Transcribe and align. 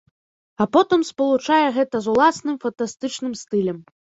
А 0.63 0.65
потым 0.77 1.03
спалучае 1.09 1.61
гэта 1.77 1.95
з 2.07 2.11
уласным, 2.17 2.55
фантастычным 2.67 3.33
стылем. 3.45 3.77